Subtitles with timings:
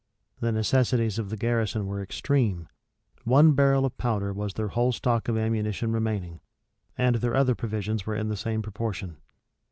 [0.39, 2.67] The necessities of the garrison were extreme.
[3.23, 6.39] One barrel of powder was their whole stock of ammunition remaining;
[6.97, 9.17] and their other provisions were in the same proportion.